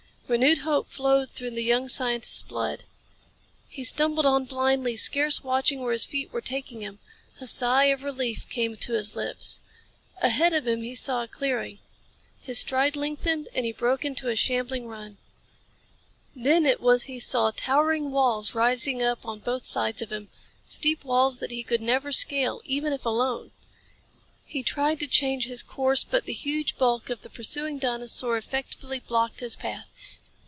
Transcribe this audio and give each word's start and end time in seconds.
Renewed 0.31 0.59
hope 0.59 0.87
flowed 0.89 1.29
through 1.31 1.49
the 1.51 1.61
young 1.61 1.89
scientist's 1.89 2.41
blood. 2.41 2.85
He 3.67 3.83
stumbled 3.83 4.25
on 4.25 4.45
blindly, 4.45 4.95
scarce 4.95 5.43
watching 5.43 5.81
where 5.81 5.91
his 5.91 6.05
feet 6.05 6.31
were 6.31 6.39
taking 6.39 6.79
him. 6.79 6.99
A 7.41 7.47
sigh 7.47 7.87
of 7.87 8.01
relief 8.01 8.47
came 8.47 8.77
to 8.77 8.93
his 8.93 9.17
lips. 9.17 9.59
Ahead 10.21 10.53
of 10.53 10.65
him 10.65 10.83
he 10.83 10.95
saw 10.95 11.23
a 11.23 11.27
clearing. 11.27 11.79
His 12.41 12.59
stride 12.59 12.95
lengthened 12.95 13.49
and 13.53 13.65
he 13.65 13.73
broke 13.73 14.05
into 14.05 14.29
a 14.29 14.37
shambling 14.37 14.87
run. 14.87 15.17
Then 16.33 16.65
it 16.65 16.79
was 16.79 17.03
he 17.03 17.19
saw, 17.19 17.51
towering 17.53 18.09
walls 18.11 18.55
rising 18.55 19.03
up 19.03 19.25
on 19.25 19.39
both 19.39 19.65
sides 19.65 20.01
of 20.01 20.13
him 20.13 20.29
steep 20.65 21.03
walls 21.03 21.39
that 21.39 21.51
he 21.51 21.61
could 21.61 21.81
never 21.81 22.13
scale, 22.13 22.61
even 22.63 22.93
if 22.93 23.05
alone. 23.05 23.51
He 24.45 24.63
tried 24.63 25.01
to 25.01 25.07
change 25.07 25.43
his 25.47 25.61
course, 25.61 26.05
but 26.05 26.23
the 26.23 26.31
huge 26.31 26.77
bulk 26.77 27.09
of 27.09 27.21
the 27.21 27.29
pursuing 27.29 27.79
dinosaur 27.79 28.37
effectively 28.37 28.99
blocked 28.99 29.41
his 29.41 29.57
path. 29.57 29.89